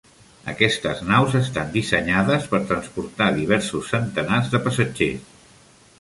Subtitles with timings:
[0.53, 5.41] Aquestes naus estan dissenyades per transportar diversos centenars de passatgers.